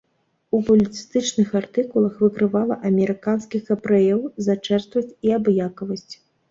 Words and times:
У 0.59 0.61
публіцыстычных 0.69 1.51
артыкулах 1.61 2.17
выкрывала 2.23 2.79
амерыканскіх 2.91 3.61
габрэяў 3.71 4.19
за 4.49 4.53
чэрствасць 4.69 5.17
і 5.29 5.41
абыякавасць. 5.41 6.13